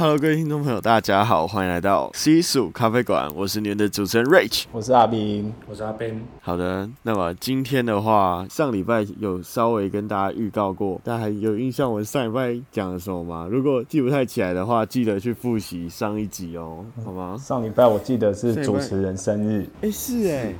[0.00, 6.20] Hello，各位听众朋友，大家好，欢迎来到西蜀咖啡馆，我是你们的主持人 Rich，我是阿斌，我是阿 Ben。
[6.40, 13.48] 好的，那么今天的话，上礼拜有稍微跟大家预告过，大家还有印象我上礼拜讲了什么吗？
[13.50, 17.36] 如果记不太起来的话，记得去复习上一集哦，好吗？
[17.36, 20.54] 上礼拜我记得是主持人生日，哎、欸，是哎。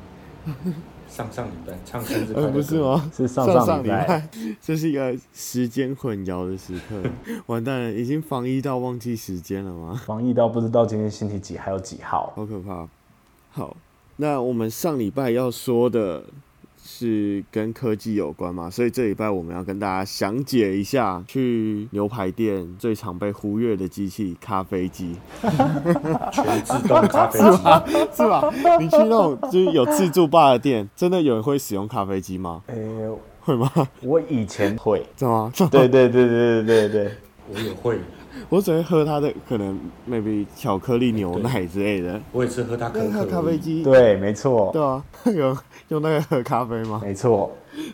[1.19, 3.11] 上上礼拜唱生日快乐、呃、不是吗？
[3.12, 4.29] 是上上礼拜，
[4.62, 7.03] 这是一个时间混淆的时刻。
[7.46, 10.00] 完蛋了，已经防疫到忘记时间了吗？
[10.07, 12.89] 防疫到不知道今天星期几，还有几号，好可怕。
[13.50, 13.76] 好，
[14.18, 16.23] 那我们上礼拜要说的。
[16.90, 25.14] 是跟科技有关嘛，所以这礼拜我们要跟大家详解一下去牛排店最常被忽略的机器——咖啡机。
[26.32, 27.46] 全自动咖啡机
[28.16, 28.50] 是吧？
[28.80, 32.62] 你去那种就是有自助吧的店，真的有人会使用咖啡机吗？
[32.69, 33.11] 哎、欸，
[33.42, 33.70] 会吗？
[34.00, 35.52] 我以前会， 怎么？
[35.70, 37.11] 对对对对对对对，
[37.52, 37.98] 我也会。
[38.48, 42.20] 我只会喝它的可能 maybe 巧克力牛奶之类的。
[42.33, 43.83] 我也是喝它可可咖啡机。
[43.83, 44.70] 对，没错。
[44.72, 45.56] 对啊， 有
[45.89, 47.00] 用那个喝咖啡吗？
[47.03, 47.50] 没错。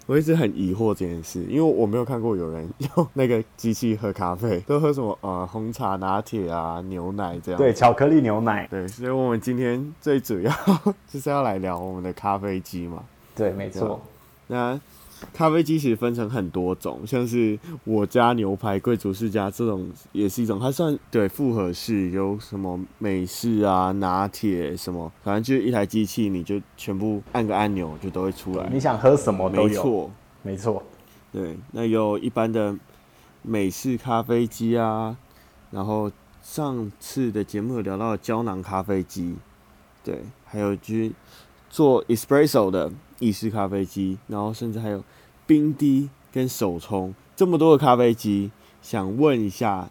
[0.06, 7.58] 我一直很疑惑这件事，因为我没有看过有人用那个机器喝咖啡， 都喝什么呃红茶拿铁啊、牛奶这样。
[7.58, 8.66] 对，巧克力牛奶。
[8.70, 10.52] 对，所以我们今天最主要
[11.12, 13.02] 就是要来聊我们的咖啡机嘛。
[13.34, 14.00] 对，没错。
[14.46, 14.80] 那。
[15.32, 28.68] 咖啡机其实分成很多种，像是我家牛排、贵族世家这种也是一种，它算对复合式，有什么美式啊、拿铁什么，反正就是一台机器，你就全部按个按钮就都会出来。
[28.72, 29.68] 你想喝什么都有。
[29.68, 30.10] 没错，
[30.42, 30.82] 没错。
[31.32, 32.76] 对，那有一般的
[33.42, 35.16] 美式咖啡机啊，
[35.72, 36.10] 然后
[36.42, 39.34] 上次的节目有聊到胶囊咖啡机，
[40.04, 41.10] 对，还有就是
[41.74, 42.92] 做 espresso 的。
[43.20, 45.02] 意式咖啡机，然后甚至还有
[45.46, 48.50] 冰滴跟手冲，这么多的咖啡机，
[48.82, 49.88] 想问一下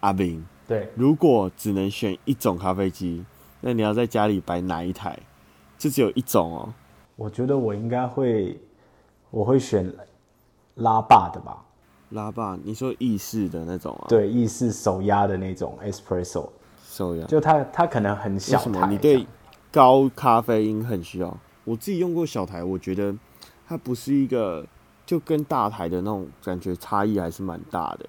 [0.00, 3.24] 阿斌，对，如果只能选一种咖啡机，
[3.60, 5.16] 那你要在家里摆哪一台？
[5.78, 6.74] 就只有一种哦。
[7.14, 8.60] 我觉得我应该会，
[9.30, 9.90] 我会选
[10.74, 11.64] 拉霸的吧。
[12.10, 14.06] 拉霸，你说意式的那种啊？
[14.08, 16.48] 对，意式手压的那种 espresso，
[16.84, 18.66] 手压，就它它可能很小台。
[18.66, 18.86] 为什么？
[18.90, 19.24] 你对
[19.72, 21.38] 高咖啡因很需要？
[21.64, 23.14] 我自己用过小台，我觉得
[23.66, 24.64] 它不是一个，
[25.04, 28.08] 就跟大台的那种感觉差异还是蛮大的，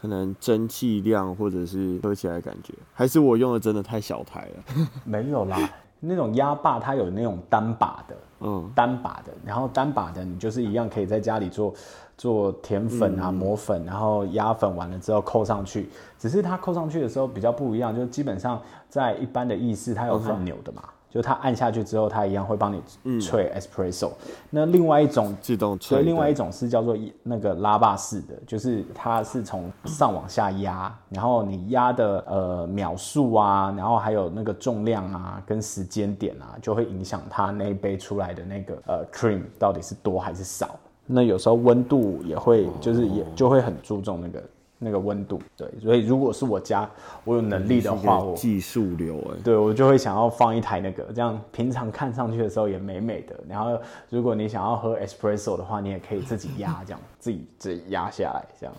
[0.00, 4.64] 可能蒸汽量或者是喝起来感觉，还是我用的真的太小台了。
[5.04, 5.58] 没有啦，
[6.06, 11.72] 那种压把它有那种单把的，嗯，单把的，然后单把的你就是一样可以在家里做
[12.16, 15.88] 做甜粉啊、磨粉，然后压粉完了之后扣上去，
[16.18, 20.82] 只是它扣上去的时候比较不一样，就基本上在一般的意式它有按钮的嘛。
[21.14, 22.82] 就它按下去之后，它一样会帮你
[23.20, 24.08] 萃 espresso。
[24.08, 24.34] 嗯。
[24.50, 40.74] 那另外一种自动萃，所以另外一种是叫做那个拉霸式的，就是它是从上往下压，然后你压的呃秒数啊，然后还有那个重量啊，跟时间点啊，就会影响它那一杯出来的那个呃 cream 到底是多还是少。
[41.06, 44.42] 那有时候温度也会，就是也就会很注重那个。
[44.78, 46.88] 那个温度，对，所以如果是我家，
[47.24, 53.38] 我有能力的话，我技术流哎，对我就会想要放一台那个，这样平常看上去的时候也美美的。
[53.48, 53.80] 然后，
[54.10, 58.74] 如果你想要喝 espresso 的话，你也可以自己压，这样 自己自己压下来，这样。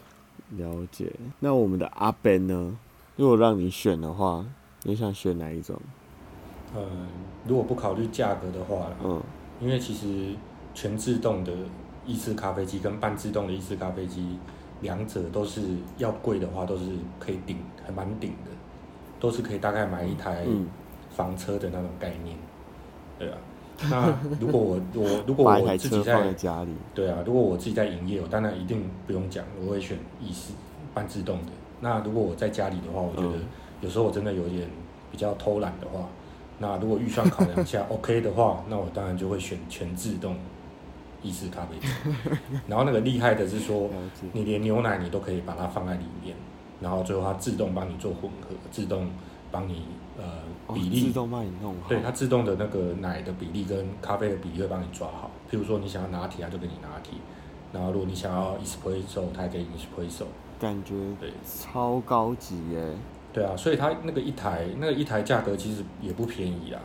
[0.51, 1.11] 了解。
[1.39, 2.77] 那我们的阿 Ben 呢？
[3.15, 4.45] 如果让你选的话，
[4.83, 5.75] 你想选哪一种？
[6.75, 7.07] 嗯，
[7.47, 9.21] 如果不考虑价格的话，嗯，
[9.59, 10.35] 因为其实
[10.73, 11.51] 全自动的
[12.05, 14.37] 意式咖啡机跟半自动的意式咖啡机。
[14.81, 15.61] 两者都是
[15.97, 16.83] 要贵的话，都是
[17.19, 18.51] 可以顶，还蛮顶的，
[19.19, 20.45] 都是可以大概买一台
[21.15, 22.37] 房车的那种概念。
[23.19, 23.37] 嗯、对啊，
[23.89, 30.53] 那如果我我如果我自己在，在家里，对啊，如果我自己在营业，我当然一定不用讲，我会选意式
[30.93, 31.51] 半自动的。
[31.81, 33.37] 那如果我在家里的话，我觉得
[33.81, 34.67] 有时候我真的有点
[35.11, 36.07] 比较偷懒的话，
[36.59, 40.35] 那如果预算考量下 OK 的话，那我当然就会选全自动。
[41.25, 41.87] 意式咖啡机，
[42.67, 43.89] 然后那个厉害的是说，
[44.33, 46.35] 你连牛奶你都可以把它放在里面，
[46.79, 49.09] 然后最后它自动帮你做混合，自动
[49.51, 49.87] 帮你
[50.17, 50.23] 呃
[50.73, 55.31] 比例，自动帮你弄好，对，它自动的那个奶的比例跟咖啡的比例会帮你抓好。
[55.49, 57.13] 譬如说你想要拿铁，它就给你拿铁，
[57.73, 60.25] 然后如果你想要 espresso，它也给你 espresso，
[60.59, 62.93] 感觉对超高级耶。
[63.33, 66.79] 对啊，所以它那个一台那个一台价格其实也不便宜啊。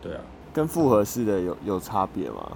[0.00, 0.20] 对啊，
[0.52, 2.52] 跟复合式的有有差别吗？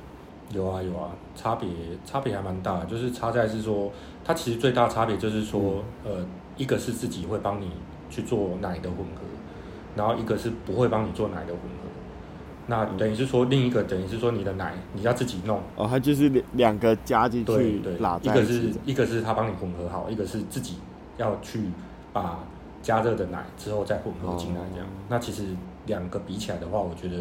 [0.53, 1.69] 有啊有啊，差别
[2.05, 3.91] 差别还蛮大，就是差在是说，
[4.25, 7.71] 它其实最大差别就是说，嗯、呃，一个是自己会帮你
[8.09, 9.23] 去做奶的混合，
[9.95, 11.89] 然后一个是不会帮你做奶的混合，
[12.67, 15.61] 那等于是说另一个等于是说你的奶你要自己弄。
[15.77, 20.77] 哦，它就是两两个加进去对对，一个是一个是他帮你混合好，一个是自己
[21.19, 21.65] 要去
[22.13, 22.39] 把
[22.81, 24.87] 加热的奶之后再混合进来这样。
[25.09, 25.45] 那其实
[25.87, 27.17] 两个比起来的话，我觉得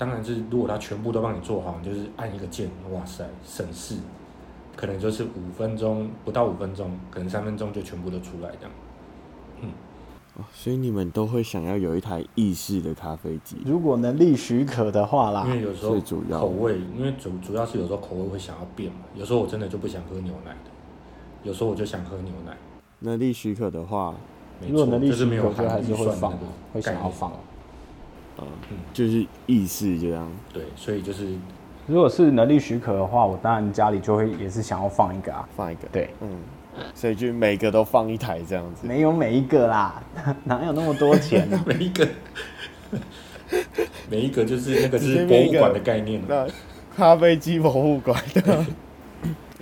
[0.00, 3.96] 当然是如果他全部都帮你做好，就是按一个键，哇塞，省事，
[4.74, 8.72] 可能就是五分钟不到五分钟，可能三分钟就全部都出来这样。
[9.60, 9.68] 嗯，
[10.54, 15.44] 所以你们都会想要有一台意式的咖啡机，如果能力许可的话啦。
[15.46, 16.00] 因为有时候
[16.30, 20.70] 口味，因为主主要是有时候口味会想要变嘛，有时候我真的就不想喝牛奶的，
[21.42, 22.56] 有时候我就想喝牛奶。
[23.00, 24.14] 能力许可的话，
[24.66, 26.32] 如果能力许可，就还是会放，
[26.72, 27.30] 会想要放。
[28.38, 28.46] 嗯，
[28.92, 30.30] 就是意式这样。
[30.52, 31.34] 对，所以就是，
[31.86, 35.88] 如果是能力许可的话，我当然家里就会也是想要放一个啊，放一个。
[35.92, 36.28] 对，嗯，
[36.94, 38.86] 所以就每个都放一台这样子。
[38.86, 40.02] 没有每一个啦，
[40.44, 41.62] 哪有那么多钱啊？
[41.66, 42.08] 每一个，
[44.08, 46.22] 每一个就是那个是博物馆的概念。
[46.26, 46.46] 那
[46.96, 48.64] 咖啡机博物馆的。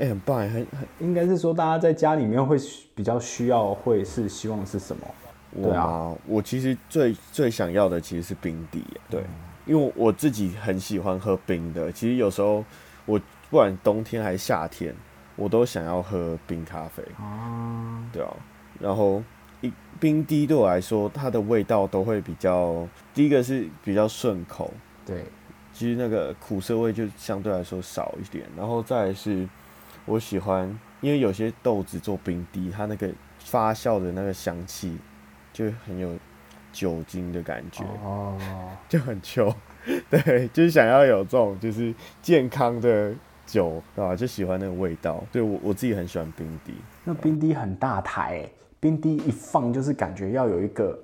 [0.01, 0.67] 哎、欸，很棒，很很，
[1.01, 2.57] 应该是说大家在家里面会
[2.95, 5.03] 比较需要，会是希望是什么？
[5.55, 9.27] 对啊，我其实最最想要的其实是冰滴，对，嗯、
[9.67, 11.91] 因为我自己很喜欢喝冰的。
[11.93, 12.65] 其实有时候
[13.07, 13.19] 我
[13.51, 14.95] 不管冬天还是夏天，
[15.37, 18.33] 我都想要喝冰咖啡啊，对啊。
[18.79, 19.23] 然后
[19.61, 24.73] 一冰滴对我来说，它的味道都会比较，第一个是比较顺口，
[25.05, 25.25] 对，
[25.73, 29.49] 其实那个苦涩味就相对来说少一点，然后再来是。
[30.05, 30.67] 我喜欢，
[31.03, 33.11] 因为有些豆子做冰滴，它那个
[33.41, 34.97] 发酵的那个香气
[35.59, 36.15] 就很有
[36.73, 38.39] 酒精的感觉，哦，
[38.89, 39.53] 就很秋，
[40.09, 43.13] 对，就是想要有这种就是健康的
[43.45, 44.15] 酒，对吧？
[44.15, 46.73] 就喜欢那个味道，对我我自己很喜欢冰滴。
[47.03, 50.97] 那冰滴很大台，欸，冰滴一放就是感觉要有一个。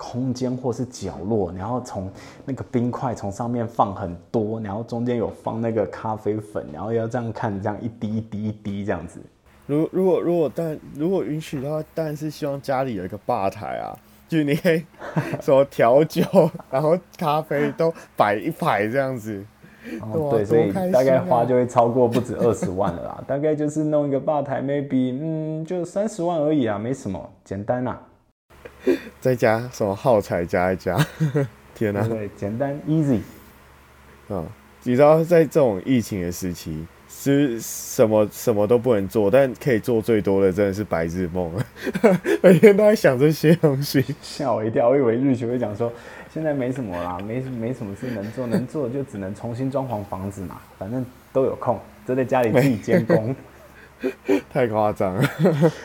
[0.00, 2.08] 空间或是角落，然后从
[2.44, 9.20] 那个冰块从上面放很多，然后中间有放那个咖啡粉，然后要这样看，这样一滴一滴一滴这样子。
[9.68, 14.82] 如如果如果但如果允许的话，当然是希望家里有一个吧台啊，就你可以
[15.40, 16.22] 什么调酒，
[16.70, 19.44] 然后咖啡都摆一排这样子。
[20.00, 28.02] 哦，对，所以大概花就会超过不止二十万了啦，大概就是弄一个吧台，maybe 嗯就三十万而已啊，没什么，简单啊。
[29.20, 30.96] 再加什么耗材加一加，
[31.74, 32.06] 天哪！
[32.06, 33.20] 对，简单 easy。
[34.28, 34.44] 啊，
[34.82, 41.50] 你知道在这种疫情的时期，是什么什么都不能做，但可以做最多的真的是白日梦。
[42.42, 44.90] 每天都在想这些东西，吓我一跳。
[44.90, 45.92] 我以为日学会讲说，
[46.32, 53.34] 现在没什么啦，没没什么事能做，能做就只能重新装潢房子嘛，反正都有空，就在家里自己监工。
[54.52, 55.28] 太夸张了，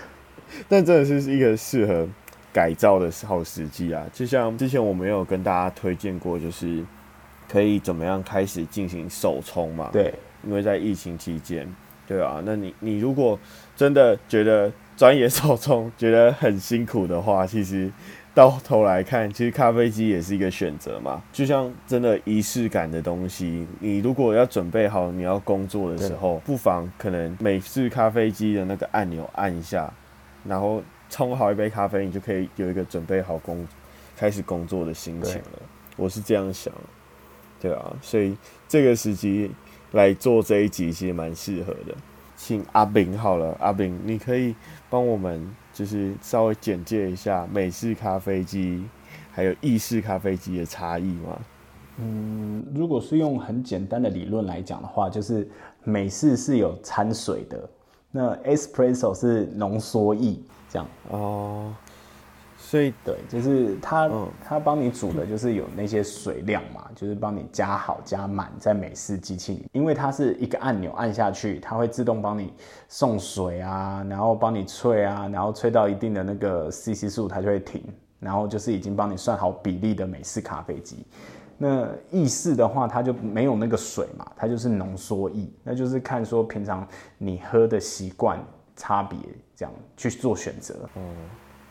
[0.69, 2.07] 但真的是一个适合。
[2.53, 6.83] 改造的好时机啊，就像之前我们有跟大家推荐过，就是
[7.49, 9.89] 可以怎么样开始进行手冲嘛。
[9.91, 11.67] 对，因为在疫情期间，
[12.07, 13.39] 对啊，那你你如果
[13.75, 17.91] 真的觉得专业手冲觉得很辛苦的话， 其实
[18.33, 21.21] 到头来看，其实咖啡机也是一个选择嘛。
[21.31, 29.93] 就像真的仪式感的东西，你如果要准备好你要工作的时候，不妨可能每次咖啡机的那个按钮按一下，
[30.45, 30.83] 然后。
[31.09, 33.67] 冲好一杯咖啡，你就可以有一个准备好工
[34.17, 35.61] 开始工作的心情了。
[35.95, 36.73] 我是这样想，
[37.61, 38.35] 对啊，所以
[38.67, 39.51] 这个时机
[39.93, 41.95] 来做这一集其实蛮适合的。
[42.35, 44.53] 请阿炳好了，阿炳，你可以
[44.89, 48.83] 帮我们就是稍微简介一下美式咖啡机
[49.31, 51.39] 还有意式咖啡机的差异吗？
[51.97, 55.47] 嗯，如果是用很简单的理论来讲的话，就是
[55.83, 57.69] 美式是有掺水的，
[58.11, 60.37] 那 espresso 是浓缩液。
[60.69, 61.71] 这样哦，
[62.73, 64.09] 所以对，就是它，
[64.43, 72.51] 它帮你煮的就是有那些水量嘛，就是帮你加好加满在美式机器里，因为它是一个按钮按下去，它会自动帮你
[72.89, 77.83] 送水啊，然后帮你萃啊，然后萃到一定的那个 CC 数，它就会停，
[78.19, 81.05] 然后就是已经帮你算好比例的美式咖啡机。
[81.59, 86.87] 那意式的话，它就没有那个水嘛，它就是浓缩意，那就是看说平常
[87.19, 88.43] 你喝的习惯。
[88.75, 89.19] 差别
[89.55, 91.03] 这样去做选择，嗯，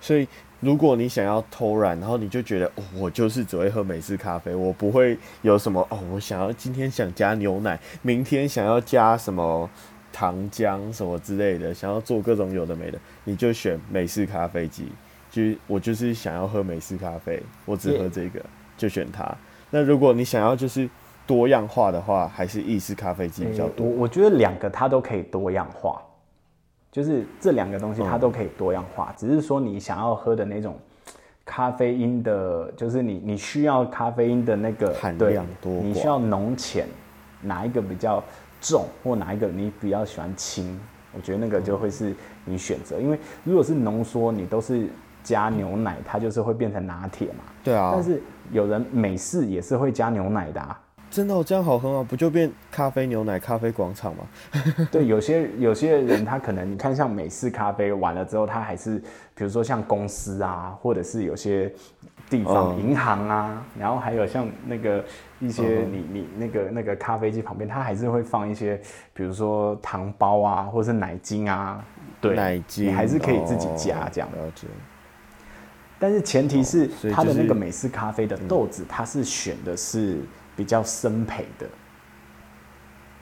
[0.02, 0.28] 所以
[0.60, 9.70] 如果你想要偷懒，然后你就觉得，哦，我就是只会喝美式咖啡，我不会有什么哦，我想要今天想加牛奶，明天想要加什么
[10.12, 14.88] 糖浆什么之类的，想要做各种有的没的，你就选美式咖啡机。
[15.30, 18.44] 就是我就是想要喝美式咖啡，我只喝这个，
[18.76, 19.34] 就选它。
[19.70, 20.86] 那如果你想要就是
[21.26, 23.86] 多样化的话，还是意式咖啡机比较多。
[23.86, 26.02] 我我觉得两个它都可以多样化。
[26.92, 30.78] 就是这两个东西，它都可以多样化，嗯、只是说你想要喝的那种
[31.42, 36.86] 咖啡因的，就是你你需要咖啡因的那个含量多，你需要浓浅，
[37.40, 38.22] 哪一个比较
[38.60, 40.78] 重，或哪一个你比较喜欢轻，
[41.14, 43.00] 我觉得那个就会是你选择。
[43.00, 44.86] 因为如果是浓缩，你都是
[45.24, 47.44] 加牛奶，它就是会变成拿铁嘛。
[47.64, 47.92] 对啊。
[47.94, 50.78] 但是有人美式也是会加牛奶的啊。
[51.12, 52.06] 真的，哦，这样好喝吗？
[52.08, 54.24] 不就变咖啡牛奶咖啡广场吗？
[54.90, 58.98] 对，有些有些人他可能你看像美式咖啡完了之后，他还是
[59.34, 61.70] 比如说像公司啊，或者是有些
[62.30, 65.04] 地方银、嗯、行啊，然后还有像那个
[65.38, 68.80] 一些你你那个那个咖啡机旁边，他还是会放一些
[69.12, 71.84] 比如说糖包啊，或者是奶精啊，
[72.22, 74.26] 对，奶精，你还是可以自己加这样。
[74.30, 74.66] 了解。
[75.98, 80.18] 但是前提是它的那个美式咖啡的豆子，它是选的是。
[80.56, 81.68] 比较生培的，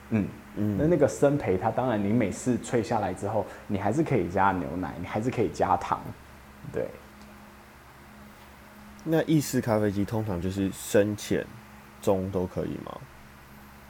[0.09, 6.01] 嗯嗯，那那个生培，它当然你每次萃下来之后，你还是可以加牛奶，你还是可以加糖，
[6.71, 6.87] 对。
[9.03, 11.45] 那意式咖啡机通常就是深浅
[12.01, 12.97] 中都可以吗？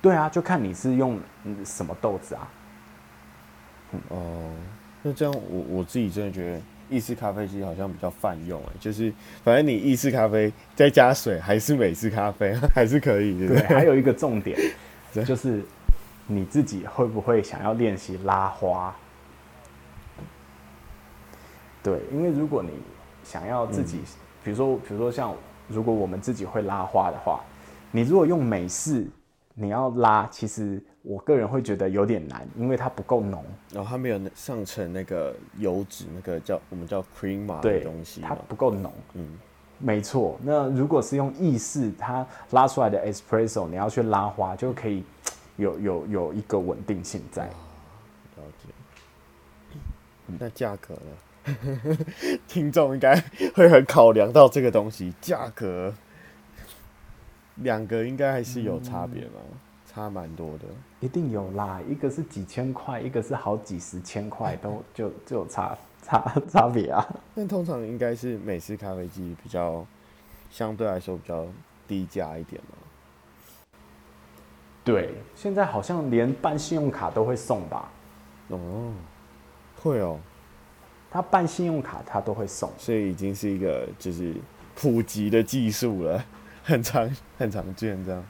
[0.01, 1.19] 对啊，就看你是用
[1.65, 2.48] 什么豆子啊。
[3.91, 4.51] 嗯、哦，
[5.01, 6.62] 那这样我我自己真的觉得。
[6.91, 9.12] 意式咖啡机好像比较泛用哎，就是
[9.43, 13.63] 反正你意式咖啡再加水还是美式咖啡 还是可以，对不对？
[13.63, 14.60] 对，还有一个重点
[15.25, 15.63] 就是
[16.27, 18.93] 你自己会不会想要练习拉花？
[21.81, 22.69] 对，因为如果你
[23.24, 24.01] 想要自己，
[24.43, 25.33] 比如说比如说像
[25.67, 27.41] 如果我们自己会拉花的话，
[27.91, 29.07] 你如果用美式。
[29.53, 38.93] 你要拉，其实我个人会觉得有点难，因为它不够浓，然后它没有上层那个油脂，那个叫我们叫 cream 嘛的东西，它不够浓。
[39.15, 39.39] 嗯，
[39.79, 40.39] 没错。
[40.43, 45.03] 那如果是用意式，它拉出来的 espresso，你要去拉花，就可以
[45.58, 47.46] 有有有一个稳定性在。
[47.46, 48.70] 了解。
[50.39, 51.12] 那价格呢？
[52.48, 53.20] 听众应该
[53.55, 55.91] 会很考量到这个东西，价格。
[57.55, 59.58] 两个应该还是有差别吧，嗯、
[59.93, 60.65] 差蛮多的。
[61.00, 67.05] 一定有啦，一个是几千块，一个是好几十千块，都 就就有差差差别啊。
[67.36, 69.86] 那通常应该是美式咖啡机比较
[70.50, 71.45] 相对来说比较
[71.88, 72.77] 低价一点嘛。
[74.83, 77.91] 对，现在好像连办信用卡都会送吧？
[78.48, 78.93] 哦，
[79.81, 80.19] 会哦，
[81.10, 84.33] 他办信用卡他都会送，所以已经是一个就是
[84.75, 86.24] 普及的技术了。
[86.63, 88.24] 很常很常见这样，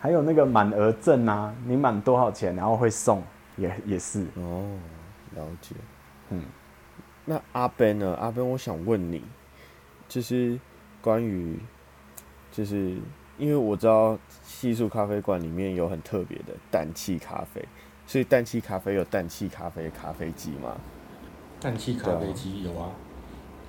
[0.00, 3.22] 还有那个满额赠啊，你满多少钱，然后会送，
[3.56, 4.78] 也也是哦，
[5.34, 5.74] 了解，
[6.30, 6.42] 嗯，
[7.24, 8.14] 那阿 Ben 呢？
[8.20, 9.22] 阿 Ben，我想问你，
[10.08, 10.58] 就是
[11.00, 11.58] 关于，
[12.52, 12.96] 就是
[13.38, 17.66] 因为我知道细数咖啡馆里面有很特别的氮气咖啡，
[18.06, 20.76] 所以氮气咖啡有氮气咖啡的咖啡机吗？
[21.60, 22.90] 氮气咖啡机有啊，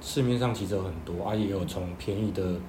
[0.02, 2.60] 市面上其实有很多啊，也有从便宜的。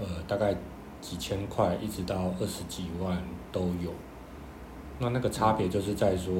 [0.00, 0.54] 呃，大概
[1.00, 3.92] 几千块一直到二十几万都有。
[4.98, 6.34] 那那个差别就是在说，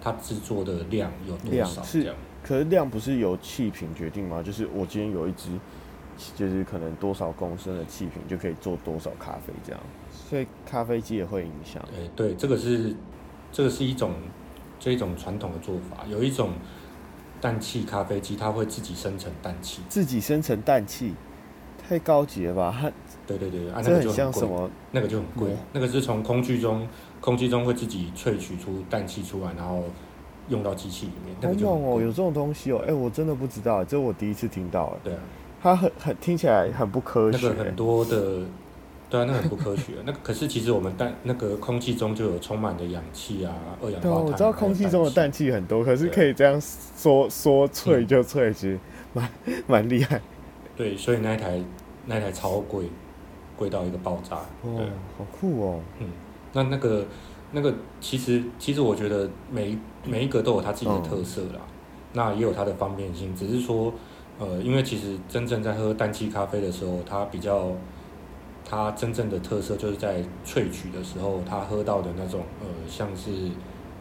[0.00, 2.14] 它制作的量有多少这样。
[2.14, 4.42] 是，可是量不是由气瓶决定吗？
[4.42, 5.48] 就是我今天有一支，
[6.34, 9.80] 就是可能多少公升的气瓶就可以做多少咖啡这样。
[10.10, 11.80] 所以咖啡机也会影响。
[11.92, 12.94] 哎，对，这个是
[13.52, 14.12] 这个是一种
[14.80, 16.04] 这一种传统的做法。
[16.08, 16.50] 有一种
[17.40, 21.14] 氮气咖啡机，它会自己生成氮气，自己生成氮气。
[21.86, 22.74] 太高级了吧？
[22.80, 22.90] 它
[23.26, 25.50] 对对对，啊，那个就很贵，那个就很贵。
[25.72, 26.86] 那个是从空气中，
[27.20, 29.82] 空气中会自己萃取出氮气出来，然后
[30.48, 31.34] 用到机器里面。
[31.40, 32.78] 那个就好猛哦，有这种东西哦！
[32.82, 34.94] 哎、欸，我真的不知道，这是我第一次听到。
[35.02, 35.18] 对啊，
[35.62, 37.38] 它很很听起来很不科学。
[37.40, 38.42] 那个很多的，
[39.08, 39.92] 对啊，那个很不科学。
[40.04, 44.12] 那个可是其实我们氮那个空气中就有充满的氧气啊，二氧化碳。
[44.20, 48.78] 对，我知道空气中的氮气很多，可是可以这样说说萃就萃，其实
[49.14, 49.28] 蛮
[49.66, 50.20] 蛮厉害。
[50.76, 51.62] 对，所以那一台
[52.06, 52.84] 那一台超贵，
[53.56, 54.36] 贵到一个爆炸。
[54.62, 54.86] 哦，
[55.18, 55.80] 好酷哦。
[56.00, 56.08] 嗯，
[56.52, 57.04] 那那个
[57.52, 61.68] 那个其实其实我觉得每每一个都有它自己的特色啦，嗯、
[62.12, 63.34] 那也有它的方便性。
[63.34, 63.92] 只是说，
[64.38, 67.70] 呃，因为其实真正在喝氮气咖啡的时候，它比较
[68.68, 73.30] 它真正的特色就是在萃取的时候，它喝到的那种呃像是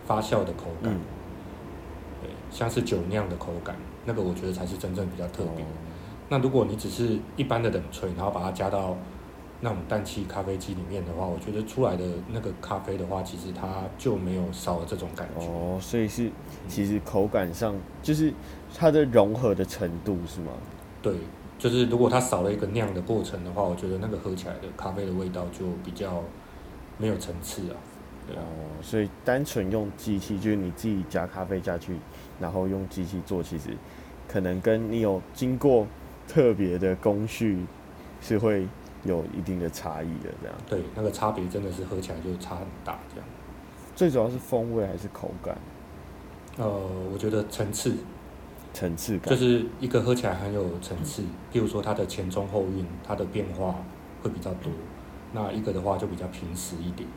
[0.05, 1.00] 发酵的口感，嗯、
[2.22, 5.63] 对，像是酒酿的口感，那个我觉得才是真正比较特别。
[5.63, 5.67] 哦
[6.29, 8.95] 那如果你只是一般的冷萃，然后把它加到
[9.63, 12.03] 那种氮气咖啡机里面的话，我觉得出来的
[12.34, 15.46] 那个咖啡的话，其实它就没有少了这种感觉。
[15.46, 16.29] 哦，所以是
[16.67, 18.34] 其实口感上就是
[18.75, 20.51] 它的融合的程度是吗？
[21.01, 21.15] 对，
[21.58, 26.22] 就是如果它少了一个酿的过程的话，我觉得那个喝起来的咖啡的味道就比较
[26.98, 27.75] 没有层次啊。
[28.27, 28.41] 对啊。
[28.41, 31.96] 哦，所以单纯用机器，就是你自己加咖啡下去，
[32.39, 33.70] 然后用机器做，其实
[34.27, 35.88] 可能跟你有经过。
[36.25, 37.65] 特别的工序
[38.22, 38.65] 是会
[39.03, 40.55] 有一定的差异的，这样。
[40.67, 43.27] 对，那个差别真的是喝起来就差很大，这样。
[43.95, 45.57] 最主要是风味还是口感？
[46.57, 46.65] 呃，
[47.12, 47.95] 我觉得层次，
[48.74, 51.22] 层次感，就是一个喝起来很有层次。
[51.51, 53.75] 譬如说它的前中后韵，它的变化
[54.22, 54.72] 会比较多。
[55.31, 57.10] 那一个的话就比较平实一点，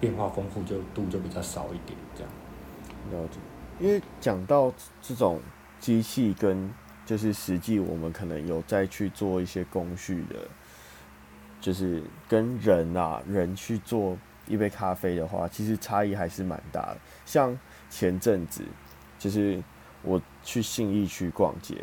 [0.00, 2.30] 变化丰富就度就比较少一点，这样。
[3.10, 3.38] 了解。
[3.80, 4.72] 因为讲到
[5.02, 5.40] 这种
[5.80, 6.72] 机器跟
[7.04, 10.36] 就是实际我们可能有再去做一些工序的，
[11.64, 14.16] 就是跟人啊人去做
[14.46, 16.96] 一杯咖啡的话，其实差异还是蛮大的。
[17.24, 18.62] 像前阵子
[19.18, 19.62] 就是。
[20.06, 21.74] 我去信义区逛街，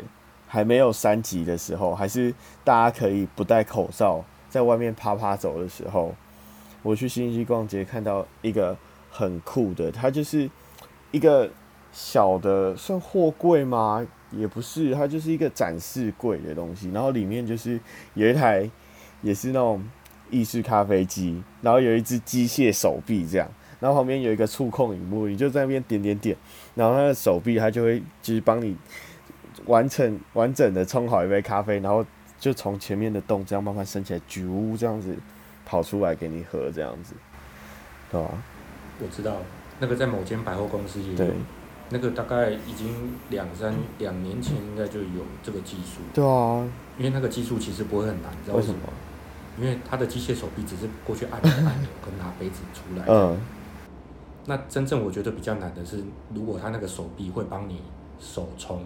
[0.46, 6.14] 还没有三级的时候，还是大家可以不戴口罩在外面趴趴走的时候，
[6.84, 8.78] 我去信义区逛街，看到一个
[9.10, 10.48] 很酷的，它就是
[11.10, 11.50] 一个
[11.90, 14.06] 小的算货柜吗？
[14.30, 17.80] 也不是，它就是一个展示柜的东西，然后里面就是
[18.14, 18.70] 有一台
[19.22, 19.82] 也是那种
[20.30, 23.48] 意式咖啡机，然后有一只机械手臂这样。
[23.80, 26.36] 然后旁边有一个触控荧幕，你就在那边点点点，
[26.76, 28.76] 然后他的手臂它就会就是帮你
[29.66, 32.06] 完成完整的冲好一杯咖啡，然后
[32.38, 35.16] 就从前面的洞这样慢慢升起来，啾这样子
[35.66, 37.14] 跑出来给你喝这样子，
[38.12, 38.30] 对吧？
[39.00, 39.38] 我知道
[39.80, 41.30] 那个在某间百货公司也有，对，
[41.90, 42.86] 那个大概已经
[43.30, 46.02] 两三两年前应该就有这个技术。
[46.14, 46.64] 对啊，
[46.98, 48.78] 因为那个技术其实不会很难，你知道为什么？
[49.58, 53.04] 因为他的机械手臂只是过去按一按钮跟拿杯子出来。
[53.08, 53.38] 嗯。
[54.44, 56.02] 那真正我觉得比较难的是，
[56.34, 57.80] 如果他那个手臂会帮你
[58.18, 58.84] 手冲，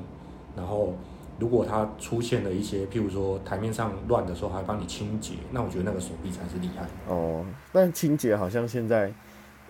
[0.55, 0.95] 然后
[1.39, 6.87] 如果他出现了一些，譬如说台面上乱的时候，还帮你清洁，那我觉得那个手臂才是厉害。
[7.09, 7.43] 哦，
[7.73, 9.07] 但清洁好像现在，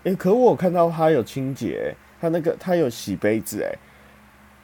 [0.02, 3.78] 哎、欸，可我有看到他有清洁，他那个他有洗杯子，哎，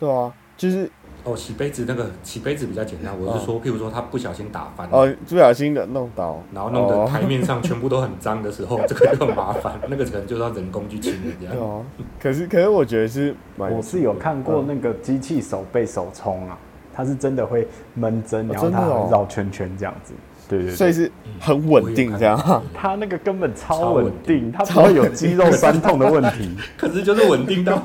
[0.00, 0.90] 对啊，就是。
[1.24, 11.56] 哦，洗杯子那个洗杯子比较简单，我是说，譬如说他不小心打翻，哦，不小心的弄倒，然后弄得台面上全部都很脏的时候， 这个就很麻烦，那个可能就要人工去清理这样。
[11.56, 11.84] 哦，
[12.20, 16.58] 可是可是我觉得是，我是有看过那个机器手背手冲啊，
[16.92, 20.12] 它是真的会闷蒸，然后它绕圈圈这样子，
[20.48, 27.80] 对对对，所以是很稳定这样，它那个根本超稳定，它不会有肌肉酸痛的问题， 可是就是稳定到。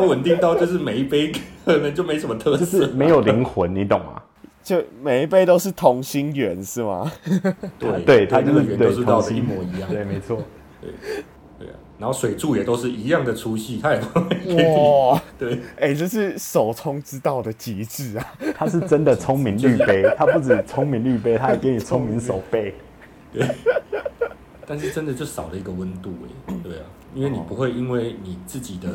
[0.00, 1.32] 它稳定到就是每一杯
[1.64, 4.20] 可能就没什么特色，就是没有灵魂，你懂吗？
[4.62, 7.10] 就每一杯都是同心圆，是吗？
[7.78, 10.42] 对对，它就是圆都是绕的一模一样，对，没错，
[10.82, 10.90] 对
[11.58, 11.74] 对啊。
[11.98, 18.34] 然后水柱也都是一样的粗细，它也哇， 对，哎、欸，这是手冲之道的极致啊！
[18.54, 22.74] 它是真的聪明滤杯， 它不止聪明滤杯，它还给你聪明手背。
[23.32, 23.46] 对，
[24.66, 26.12] 但是真的就少了一个温度
[26.48, 28.88] 哎，对啊，因为你不会因为你自己的。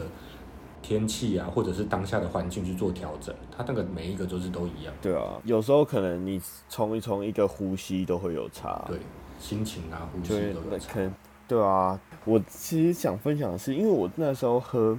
[0.81, 4.93] 天气啊，或者是当下的环境去做调整，它那个每一个都是都一样。
[5.01, 8.83] 对啊，有时候可能你冲一冲一个呼吸都会有差。
[8.87, 8.97] 对，
[9.39, 11.11] 心情啊，呼吸都有差。
[11.47, 14.97] 对啊，我其实想分享的是，因为我那时候喝，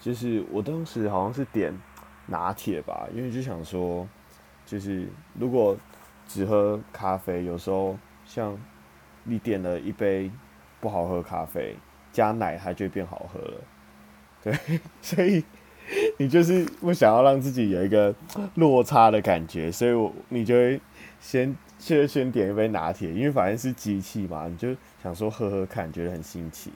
[0.00, 1.78] 就是我当时好像是点
[2.26, 4.08] 拿铁吧，因为就想说，
[4.64, 5.76] 就是如果
[6.26, 8.58] 只喝咖啡，有时候像
[9.24, 10.30] 你点了一杯
[10.80, 11.76] 不好喝咖啡，
[12.12, 13.60] 加奶它就会变好喝了。
[14.42, 14.54] 对，
[15.02, 15.44] 所以
[16.18, 18.14] 你就是不想要让自己有一个
[18.54, 20.80] 落差的感觉，所以我你就会
[21.20, 26.72] 先先先点一杯拿铁，因为反正是机器嘛，你就想说喝喝看，觉得很新奇。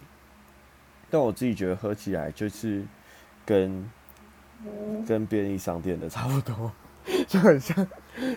[1.09, 2.83] 但我自己觉得喝起来就是
[3.47, 3.89] 跟
[5.07, 6.73] 跟便利商店的差不多，
[7.27, 7.87] 就很像，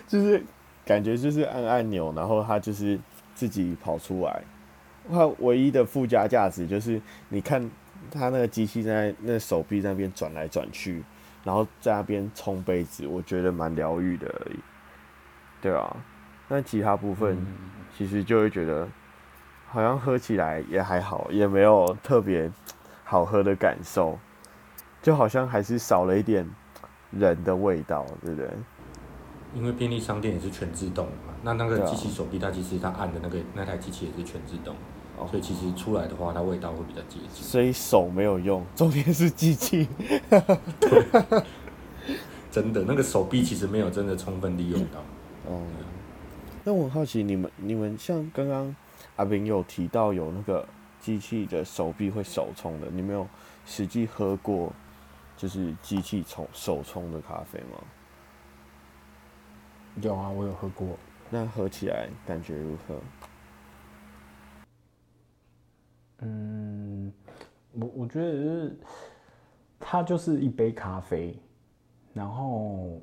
[0.06, 0.42] 就是
[0.86, 2.98] 感觉就是按按钮，然后它就是
[3.34, 4.42] 自己跑出来。
[5.10, 7.70] 它唯一的附加价值就是你看。
[8.10, 11.04] 他那个机器在那手臂那边转来转去，
[11.44, 14.58] 然后在那边冲杯子，我觉得蛮疗愈的而已。
[15.60, 15.96] 对啊，
[16.48, 17.36] 那其他部分
[17.96, 18.88] 其实就会觉得
[19.66, 22.50] 好像喝起来也还好，也没有特别
[23.04, 24.18] 好喝的感受，
[25.02, 26.48] 就好像还是少了一点
[27.10, 28.50] 人的味道，对不对？
[29.54, 34.76] 因为便利商店也是全自动的嘛，那那个机器手臂它其实它按的那个那台机器也是全自动。
[35.26, 37.42] 所以其实出来的话，它味道会比较接近。
[37.42, 39.88] 所以手没有用，重点是机器。
[40.80, 41.42] 对，
[42.50, 45.00] 真的，那个手臂其实没有真的充分利用到。
[45.46, 45.84] 哦、嗯。
[46.64, 48.74] 那我很好奇，你们你们像刚刚
[49.16, 50.66] 阿炳有提到有那个
[51.00, 53.26] 机器的手臂会手冲的，你没有
[53.66, 54.72] 实际喝过
[55.36, 57.78] 就是机器冲手冲的咖啡吗？
[60.00, 60.98] 有啊，我有喝过。
[61.30, 62.94] 那喝起来感觉如何？
[66.20, 67.12] 嗯，
[67.72, 68.76] 我我觉得是，
[69.78, 71.38] 它就是一杯咖啡，
[72.12, 73.00] 然后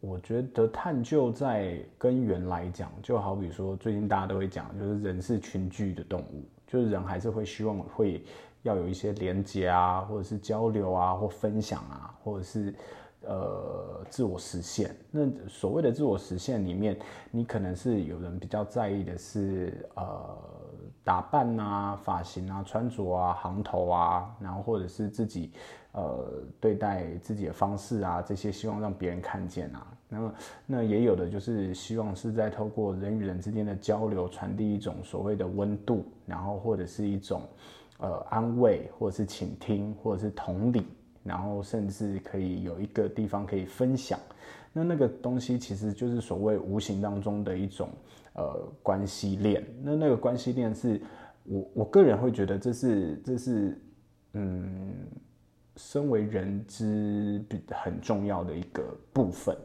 [0.00, 8.24] 我觉得探究在根源来讲，就好比说最近大家都会讲，就是人是群居的动物，就是人还是会希望会
[8.62, 12.74] 要有一些连接啊，或者是交流啊，或分享啊，或者是
[13.22, 14.94] 呃自我实现。
[15.10, 16.96] 那所谓的自我实现里面，
[17.32, 20.38] 你可能是有人比较在意的是呃
[21.04, 25.50] 打扮啊、发型啊、穿着啊、行头啊，然后或者是自己
[25.92, 26.26] 呃
[26.60, 29.86] 对待自己的方式啊，这些希望让别人看见啊。
[30.08, 30.34] 那么
[30.66, 37.42] 那也有的就是希望是在透过人与人之间的交流，传递一种所谓的温度，然后或者是一种。
[37.98, 40.84] 呃，安慰，或者是倾听，或者是同理，
[41.22, 44.18] 然后甚至可以有一个地方可以分享。
[44.72, 47.90] 那那个东西其实就是所谓无形当中的一种
[48.34, 49.64] 呃关系链。
[49.82, 51.00] 那那个关系链是
[51.44, 53.80] 我我个人会觉得这是这是
[54.34, 54.94] 嗯，
[55.76, 59.56] 身为人之很重要的一个部分。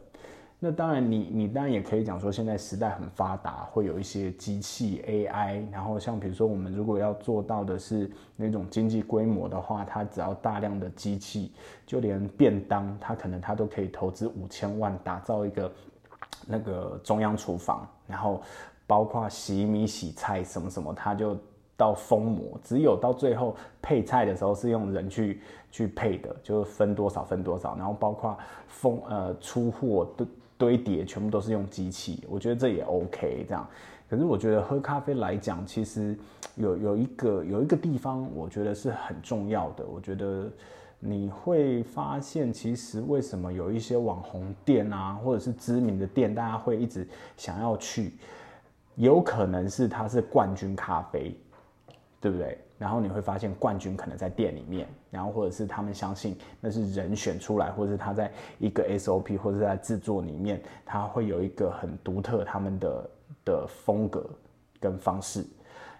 [0.60, 11.52] 那当然你，你当然也可以讲说，现在时代很发达，会有一些机器 AI，然后像比如说我们如果要做到的是那种经济规模的话，它只要大量的机器，
[11.86, 15.72] 就连便当，它可能它都可以投资五千万打造一个
[16.48, 18.40] 那个中央厨房，然后
[18.86, 21.36] 包括洗米洗菜什么什么，它就
[21.76, 30.26] 到封膜，只有到最后配菜的时候是用人去去配的，就是分多少分多少，然后包括封呃出货堆。
[30.58, 33.64] 堆叠全部都是用机器，我觉得这也 OK 这样。
[34.10, 36.18] 可是我觉得喝咖啡来讲，其实
[36.56, 39.86] 有有一个有一个地方，我觉得是很重要的。
[39.86, 40.50] 我觉得
[41.00, 47.06] 你会发现，其实为什么有一些网红店啊，或者是知名的店，大家会一直
[47.36, 48.14] 想要去，
[48.96, 51.36] 有可能是它是冠军咖啡，
[52.20, 52.58] 对不对？
[52.78, 63.10] 然后你会发现冠军可能在店里面，然后或者是他们相信那是人选出来，或者是他在一个 SOP 或者是在制作里面，他会有一个很独特他们的
[63.44, 64.24] 的风格
[64.78, 65.44] 跟方式，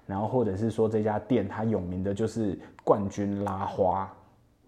[0.06, 4.08] 然后或者是说这家店它有名的就是冠军拉花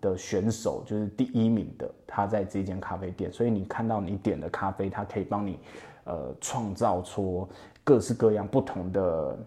[0.00, 5.58] 的选手，就是第一名的，他在这间咖啡店，所以你看到你点的咖啡，他可以帮你
[6.04, 7.48] 呃创造出
[7.84, 9.38] 各式各样不同的。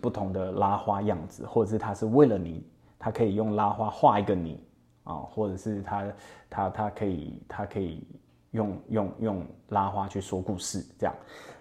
[0.00, 2.66] 不同的拉花样子，或者是他是为了你，
[2.98, 4.58] 他可以用拉花画一个你
[5.04, 6.12] 啊，或者是他
[6.50, 8.04] 他他可以他可以
[8.50, 11.14] 用用用拉花去说故事这样。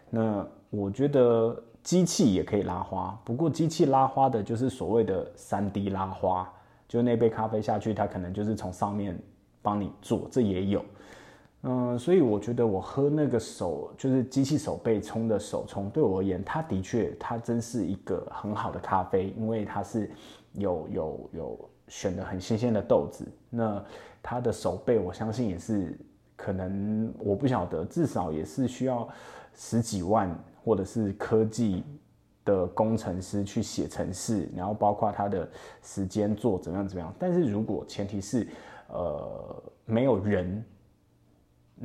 [0.10, 6.52] 那我觉得机器也可以拉花，不过机器拉花的就是所谓的三 D 拉花，
[6.94, 9.18] 就那杯咖啡下去，它可能就是从上面
[9.64, 10.86] 帮你做，这也有。
[11.64, 20.08] 嗯，所以我觉得我喝那个手就是机器手背冲的手冲，对我而言，它的确它真是一个很好的咖啡，因为它是
[20.52, 23.28] 有有有选的很新鲜的豆子。
[23.50, 23.84] 那
[24.22, 26.00] 它的手背，我相信也是
[26.36, 29.10] 可能我不晓得，至少也是需要
[29.56, 30.30] 十几万
[30.64, 31.84] 或者是科技
[32.46, 35.50] 的工程师去写程式，然后包括他的
[35.82, 37.14] 时间做怎么样怎么样。
[37.18, 38.48] 但是如果前提是
[38.88, 40.64] 呃没有人。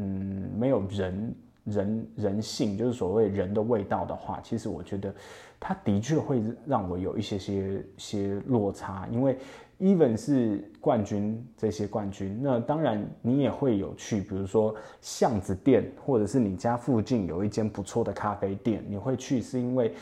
[0.00, 5.12] 嗯，没有人人人性，就是所谓人的味道的话，其实我觉得
[5.58, 9.08] 他的确会让我有一些些些落差。
[9.10, 9.36] 因为
[9.80, 19.92] even 是冠军这些冠军，那当然你也会有去，比如说巷子店，或者是你家附近有一间不错的咖啡店，你会去是因为。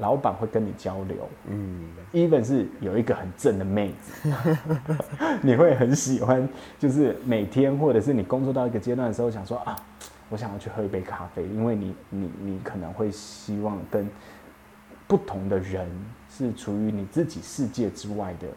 [0.00, 1.16] 老板会跟你交流，
[1.48, 4.32] 嗯，even 是有一个很正的妹子，
[5.42, 9.76] 你会很喜欢，就是每天或者是你工作到一个阶段的时候，想说啊，
[10.28, 14.08] 我想要去喝一杯咖啡，因为你你你可能会希望跟
[15.06, 15.88] 不同的人
[16.28, 18.48] 是处于你自己世界之外的。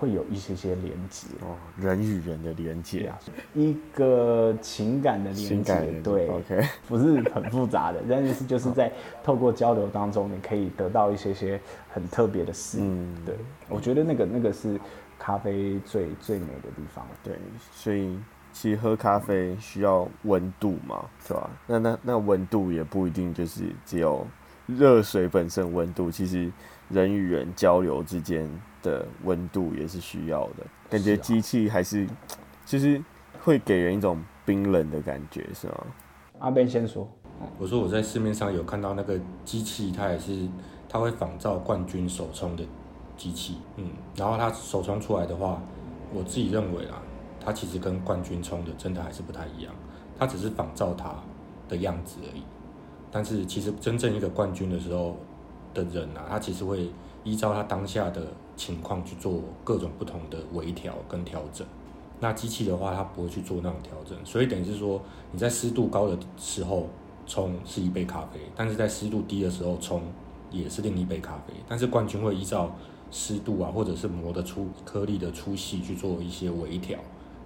[0.00, 3.18] 会有一些些连接哦，人与人的连接啊，
[3.54, 8.90] 一个情感的连接，对，OK，不是很复杂的，但是就是在
[9.22, 11.60] 透过交流当中，你可以得到一些些
[11.92, 12.78] 很特别的事。
[12.80, 13.36] 嗯，对，
[13.68, 14.80] 我觉得那个那个是
[15.18, 17.06] 咖啡最最美的地方。
[17.22, 17.36] 对，
[17.70, 18.18] 所以
[18.54, 21.50] 其实喝咖啡需要温度嘛，是吧？
[21.66, 24.26] 那那那温度也不一定就是只有
[24.66, 26.50] 热水本身温度，其实
[26.88, 28.50] 人与人交流之间。
[28.82, 32.06] 的温度也是需要的，感觉机器还是，
[32.66, 33.02] 就是
[33.42, 35.74] 会给人一种冰冷的感觉，是吗？
[36.38, 37.08] 阿 Ben 先说，
[37.58, 40.48] 我说我在市面上有看到那个机器，它也是，
[40.88, 42.64] 它会仿造冠军手冲的
[43.16, 45.60] 机器，嗯，然后它手冲出来的话，
[46.12, 47.02] 我自己认为啦，
[47.38, 49.74] 它其实跟冠军冲的真的还是不太一样，
[50.18, 51.14] 它只是仿造它
[51.68, 52.42] 的样子而已，
[53.10, 55.16] 但是其实真正一个冠军的时候
[55.74, 56.90] 的人啊，他其实会
[57.24, 58.26] 依照他当下的。
[58.56, 61.66] 情况去做各种不同的微调跟调整，
[62.18, 65.00] 那机器的话，它不会去做那种调整，所以等于是说，
[65.32, 66.86] 你在湿度高的时候
[67.26, 70.02] 冲是一杯咖啡，但是在湿度低的时候冲
[70.50, 71.54] 也是另一杯咖啡。
[71.66, 72.70] 但是冠军会依照
[73.10, 76.98] 湿度啊，或者是磨的粗颗粒的粗细去做一些微调，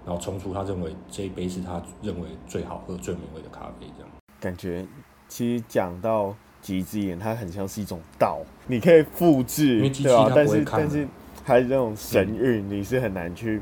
[0.04, 4.10] 然后冲出他认为这一杯是他认为最好喝、最美味的咖啡，这样。
[4.40, 4.84] 感觉
[5.28, 6.34] 其实讲到
[6.64, 10.33] 极致一点，它很像是一种道，你可以复制，对吧？
[10.35, 11.07] 但是但是
[11.44, 13.61] 还是那种神韵，你是很难去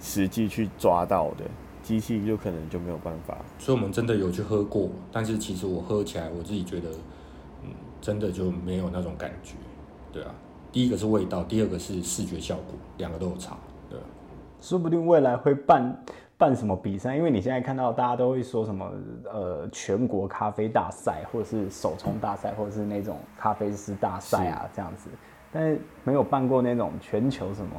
[0.00, 1.44] 实际去抓到的。
[1.84, 3.36] 机器就可能就没有办法。
[3.58, 6.88] 所以我们真的有去喝过，但是其实我喝起来，我自己觉得，
[7.62, 9.54] 嗯，真的就没有那种感觉，
[10.12, 10.34] 对啊。
[10.72, 13.56] 第一个是味道，第二个是视觉效果，两个都有差，
[13.88, 14.02] 对啊。
[14.60, 15.96] 说不定未来会办
[16.42, 18.90] 办什么比赛，因为你现在看到大家都会说什么，
[19.32, 25.08] 呃，全国咖啡大赛，或者是手冲大赛，或者是那种咖啡师大赛啊，这样子。
[25.52, 27.70] 但是没有办过那种全球什么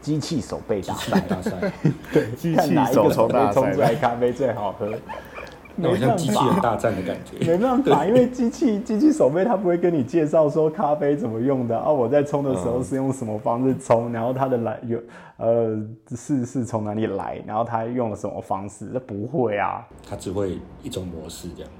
[0.00, 1.72] 机器手背大赛，大赛，
[2.14, 3.52] 对，机器手冲大赛。
[3.54, 4.94] 冲出来咖啡最好喝。
[5.82, 7.38] 好像机器人大战的感觉。
[7.46, 15.00] 没办法，因为机器机器手背它不会跟你介绍说咖啡怎么用的啊，我在冲的时候是用什么方式冲，然后它的来有
[15.36, 15.78] 呃
[16.16, 19.86] 是是从哪里来，然后它用了什么方式，这不会啊。
[20.08, 21.70] 它只会一种模式这样，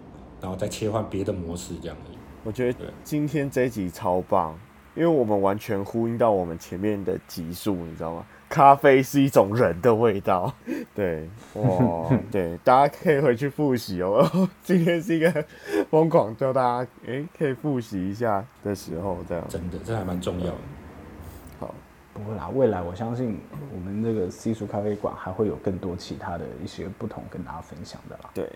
[0.40, 2.16] 然后再切换别的模式这样而已。
[2.44, 4.54] 我觉得今天这一集超棒。
[4.94, 8.26] 因为我们完全呼应到我们前面的集数，你知道吗？
[8.48, 10.52] 咖啡是一种人的味道，
[10.94, 14.30] 对，哇， 对，大家可以回去复习哦。
[14.62, 15.44] 今天是一个
[15.90, 20.58] 疯狂教大家，哎、欸，可以复习一下的时候，这样真的，这还蛮重要的。
[21.60, 21.74] 好，
[22.12, 23.40] 不会啦，未来我相信
[23.72, 28.30] 我们这个 C 厨咖啡馆还会有更多其他的一些不同跟大家分享的啦。
[28.34, 28.46] 对。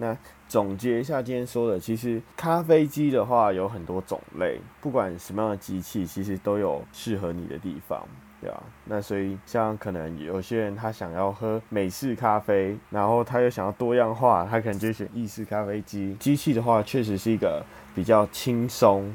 [0.00, 8.06] 那总结一下今天说的，其实咖啡机的话有很多种类，不管什么样的机器，其实都有适合你的地方，
[8.40, 8.62] 对吧？
[8.84, 16.14] 那所以像可能有些人他想要喝美式咖啡，然后他又想要多样化，他可能就选意式咖啡机。
[16.20, 17.60] 机器的话确实是一个
[17.92, 19.12] 比较轻松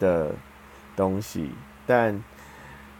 [0.00, 0.32] 的
[0.96, 1.50] 东西，
[1.86, 2.18] 但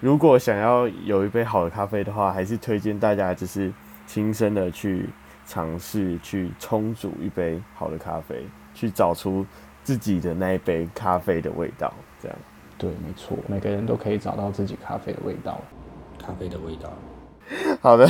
[0.01, 3.73] 如果想要有一杯好的咖啡的话，还是推荐大家就是
[4.07, 5.09] 亲身的去。
[5.47, 9.45] 尝试去冲煮一杯好的咖啡，去找出
[9.83, 11.93] 自己的那一杯咖啡的味道。
[12.23, 12.39] 这样，
[12.79, 15.61] 对，没错，每个人都可以找到自己咖啡的味道。
[16.19, 16.91] 咖啡的味道。
[17.81, 18.09] 好的，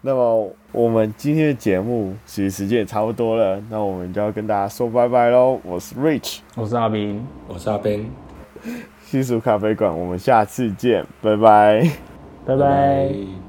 [0.00, 5.60] 那么我们今天的节目其实时间也差不多了，那我们就要跟大家说拜拜喽。
[5.62, 8.10] 我是 Rich，我是阿斌，我是阿斌，
[9.02, 9.38] 西蜀。
[9.38, 11.88] 咖啡馆，我们下次见，拜拜，
[12.44, 12.56] 拜拜。
[12.56, 13.45] 拜拜。